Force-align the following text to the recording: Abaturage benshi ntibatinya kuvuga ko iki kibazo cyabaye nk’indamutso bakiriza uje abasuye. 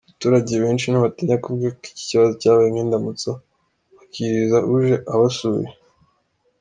Abaturage 0.07 0.53
benshi 0.63 0.85
ntibatinya 0.87 1.35
kuvuga 1.43 1.71
ko 1.81 1.85
iki 1.91 2.03
kibazo 2.09 2.33
cyabaye 2.41 2.67
nk’indamutso 2.71 3.29
bakiriza 3.95 4.57
uje 4.73 4.95
abasuye. 5.13 5.67